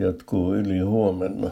jatkuu 0.00 0.54
yli 0.54 0.78
huomenna. 0.78 1.50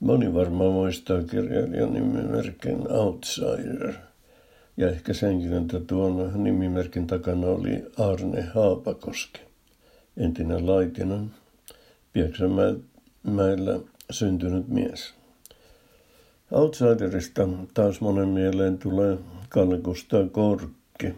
Moni 0.00 0.34
varmaan 0.34 0.72
muistaa 0.72 1.22
kirjailijan 1.22 1.92
nimimerkin 1.92 2.92
Outsider. 2.92 3.92
Ja 4.76 4.88
ehkä 4.88 5.14
senkin, 5.14 5.52
että 5.52 5.80
tuon 5.80 6.32
nimimerkin 6.42 7.06
takana 7.06 7.46
oli 7.46 7.84
Arne 7.98 8.42
Haapakoski, 8.42 9.40
entinen 10.16 10.66
Laitinen, 10.66 11.30
Pieksämäellä 12.12 13.80
syntynyt 14.10 14.68
mies. 14.68 15.14
Outsiderista 16.50 17.48
taas 17.74 18.00
monen 18.00 18.28
mieleen 18.28 18.78
tulee 18.78 19.18
Kalle 19.48 19.78
Gustav 19.78 20.28
Korkki 20.28 21.14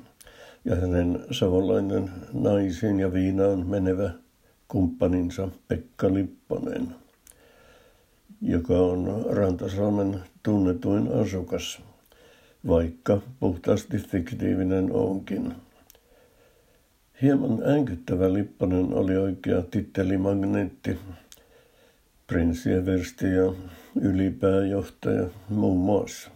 ja 0.65 0.77
hänen 0.77 1.25
savolainen 1.31 2.11
naisiin 2.33 3.01
ja 3.01 3.13
viinaan 3.13 3.67
menevä 3.67 4.11
kumppaninsa 4.69 5.49
Pekka 5.69 6.15
Lipponen, 6.15 6.89
joka 8.43 8.79
on 8.79 9.27
Rantasalmen 9.31 10.21
tunnetuin 10.43 11.09
asukas, 11.13 11.81
vaikka 12.67 13.21
puhtaasti 13.41 13.99
fiktiivinen 13.99 14.93
onkin. 14.93 15.55
Hieman 17.23 17.63
äänkyttävä 17.65 18.33
Lipponen 18.33 18.95
oli 18.95 19.17
oikea 19.17 19.63
tittelimagneetti, 19.63 20.99
prinssieversti 22.27 23.27
ja 23.27 23.53
ylipääjohtaja 24.01 25.29
muun 25.49 25.79
muassa. 25.79 26.31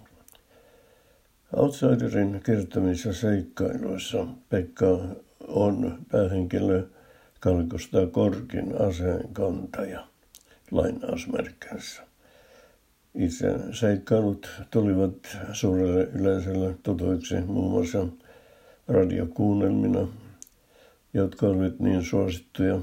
Outsiderin 1.56 2.40
kertomissa 2.44 3.12
seikkailuissa 3.12 4.26
Pekka 4.48 4.98
on 5.48 5.98
päähenkilö 6.10 6.86
Kalkosta 7.42 8.06
Korkin 8.06 8.80
aseenkantaja 8.80 10.06
lainausmerkeissä. 10.70 12.02
Itse 13.14 13.46
seikkailut 13.72 14.50
tulivat 14.70 15.14
suurelle 15.52 16.04
yleisölle 16.04 16.74
tutuiksi 16.82 17.40
muun 17.40 17.70
muassa 17.70 18.06
radiokuunnelmina, 18.88 20.08
jotka 21.14 21.46
olivat 21.46 21.78
niin 21.78 22.04
suosittuja, 22.04 22.80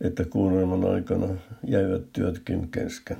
että 0.00 0.24
kuunnelman 0.24 0.84
aikana 0.84 1.28
jäivät 1.66 2.12
työtkin 2.12 2.68
kesken. 2.70 3.18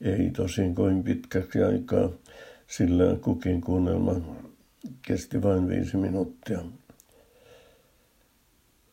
Ei 0.00 0.30
tosin 0.30 0.74
kovin 0.74 1.04
pitkäksi 1.04 1.62
aikaa, 1.62 2.10
sillä 2.66 3.16
kukin 3.20 3.60
kuunnelma 3.60 4.14
kesti 5.02 5.42
vain 5.42 5.68
viisi 5.68 5.96
minuuttia. 5.96 6.58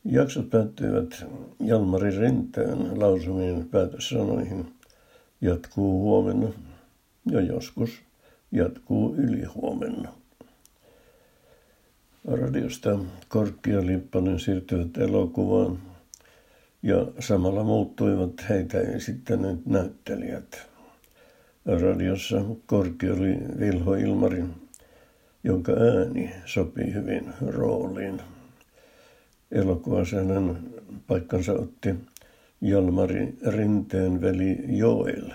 Jaksot 0.05 0.49
päättyivät 0.49 1.25
Jalmari 1.59 2.19
Rinteen 2.19 2.99
lausumiin 2.99 3.69
päätössanoihin. 3.69 4.73
Jatkuu 5.41 6.01
huomenna 6.01 6.47
ja 7.31 7.41
joskus 7.41 7.89
jatkuu 8.51 9.15
ylihuomenna. 9.15 10.09
Radiosta 12.27 12.99
Korkki 13.27 13.71
ja 13.71 13.85
Lippanen 13.85 14.39
siirtyivät 14.39 14.97
elokuvaan 14.97 15.79
ja 16.83 17.07
samalla 17.19 17.63
muuttuivat 17.63 18.49
heitä 18.49 18.79
esittäneet 18.79 19.65
näyttelijät. 19.65 20.67
Radiossa 21.65 22.41
Korki 22.65 23.09
oli 23.09 23.37
Vilho 23.59 23.95
Ilmari, 23.95 24.43
jonka 25.43 25.71
ääni 25.71 26.31
sopii 26.45 26.93
hyvin 26.93 27.33
rooliin. 27.41 28.21
Elokuvassa 29.55 30.15
hänen 30.17 30.57
paikkansa 31.07 31.53
otti 31.53 31.95
Jalmari 32.61 33.37
Rinteen 33.47 34.21
veli 34.21 34.57
Joel, 34.67 35.31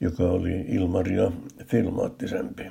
joka 0.00 0.22
oli 0.22 0.64
Ilmaria 0.68 1.32
filmaattisempi. 1.66 2.62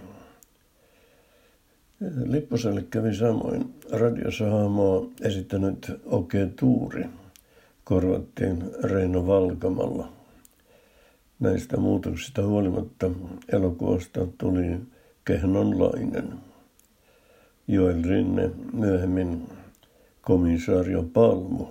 Lipposelle 2.25 2.85
kävi 2.89 3.15
samoin. 3.15 3.73
Radiossa 3.91 4.49
hahmoa 4.49 5.07
esittänyt 5.21 5.91
Oke 6.05 6.49
Tuuri 6.59 7.05
korvattiin 7.83 8.63
Reino 8.83 9.27
Valkamalla. 9.27 10.13
Näistä 11.39 11.77
muutoksista 11.77 12.45
huolimatta 12.45 13.11
elokuvasta 13.51 14.27
tuli 14.37 14.77
kehnonlainen. 15.25 16.33
Joel 17.67 18.03
Rinne, 18.03 18.51
myöhemmin 18.73 19.56
komisario 20.27 21.03
Palmu, 21.03 21.67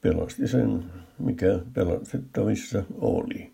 pelasti 0.00 0.48
sen, 0.48 0.84
mikä 1.18 1.58
pelastettavissa 1.72 2.82
oli. 3.00 3.52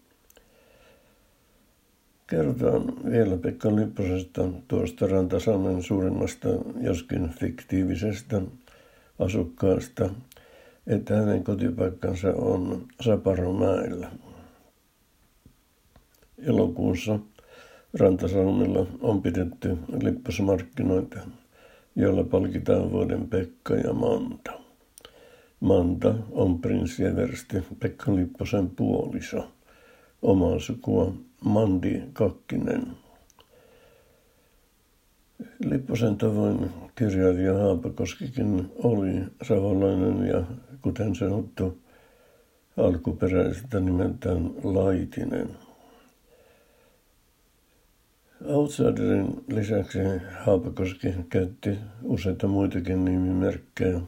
Kerrotaan 2.27 3.05
vielä 3.11 3.37
Pekka 3.37 3.77
Lipposesta 3.77 4.49
tuosta 4.69 5.07
Rantasalmen 5.07 5.83
suurimmasta, 5.83 6.49
joskin 6.81 7.29
fiktiivisestä 7.29 8.43
asukkaasta, 9.19 10.11
että 10.87 11.17
hänen 11.17 11.45
kotipaikkansa 11.45 12.29
on 12.29 12.87
Saparomäellä. 13.01 14.11
Elokuussa 16.39 17.19
Rantasalmella 17.99 18.87
on 19.01 19.23
pidetty 19.23 19.79
lipposmarkkinoita, 20.03 21.19
joilla 21.99 22.25
palkitaan 22.25 22.93
vuoden 22.93 23.29
Pekka 23.29 23.75
ja 23.75 23.93
Manta. 23.93 24.53
Manta 25.61 26.15
on 26.31 26.59
prinssieversti 26.59 27.57
Pekka 27.79 28.17
Lipposen 28.17 28.71
puoliso, 28.71 29.49
omaa 30.23 30.59
sukua 30.59 31.15
Mandi 31.45 32.03
Kakkinen. 32.13 32.87
Lipposen 35.65 36.17
tavoin 36.17 36.71
kirjailija 36.95 37.55
Haapakoskikin 37.59 38.73
oli 38.83 39.23
savolainen 39.43 40.27
ja 40.27 40.43
kuten 40.83 41.15
sanottu 41.15 41.79
alkuperäiseltä 42.77 43.81
nimeltään 43.81 44.51
Laitinen. 44.65 45.68
Outsiderin 48.49 49.45
lisäksi 49.49 49.99
Haapakoski 50.39 51.15
käytti 51.29 51.79
useita 52.03 52.49
muitakin 52.49 53.05
nimimerkkejä, 53.05 54.01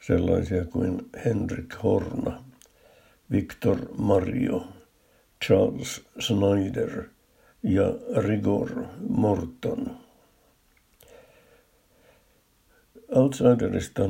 sellaisia 0.00 0.64
kuin 0.64 1.10
Henrik 1.24 1.74
Horna, 1.82 2.44
Victor 3.30 3.78
Mario, 3.98 4.66
Charles 5.44 6.04
Snyder 6.18 7.04
ja 7.62 7.84
Rigor 8.16 8.70
Morton. 9.08 9.96
Outsiderista 13.14 14.02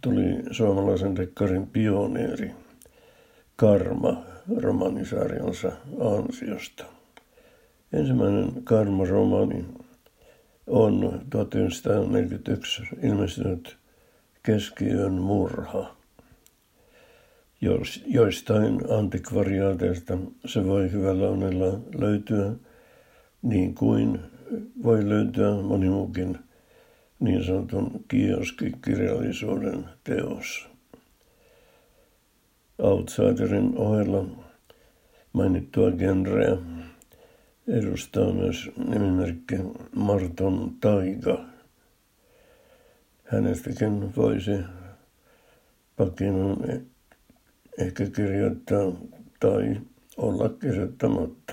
tuli 0.00 0.42
suomalaisen 0.50 1.16
dekkarin 1.16 1.66
pioneeri 1.66 2.50
Karma 3.56 4.22
romanisarjansa 4.56 5.72
ansiosta. 6.00 6.99
Ensimmäinen 7.92 8.64
Karma-romaani 8.64 9.64
on 10.66 11.20
1941 11.30 12.82
ilmestynyt 13.02 13.76
Keskiyön 14.42 15.12
murha. 15.12 15.94
Jos, 17.60 18.02
joistain 18.06 18.80
antikvariaateista 18.98 20.18
se 20.46 20.66
voi 20.66 20.92
hyvällä 20.92 21.28
onnella 21.28 21.80
löytyä, 21.98 22.52
niin 23.42 23.74
kuin 23.74 24.20
voi 24.82 25.08
löytyä 25.08 25.62
moni 25.62 25.88
muukin 25.88 26.38
niin 27.20 27.44
sanotun 27.44 28.04
kioskikirjallisuuden 28.08 29.84
teos. 30.04 30.68
Outsiderin 32.78 33.72
ohella 33.76 34.24
mainittua 35.32 35.90
genreä 35.90 36.56
edustaa 37.70 38.32
myös 38.32 38.70
nimimerkki 38.88 39.56
Marton 39.94 40.76
Taiga. 40.80 41.44
Hänestäkin 43.24 44.16
voisi 44.16 44.58
Pakinon 45.96 46.56
ehkä 47.78 48.06
kirjoittaa 48.06 48.92
tai 49.40 49.76
olla 50.16 50.48
kirjoittamatta. 50.48 51.52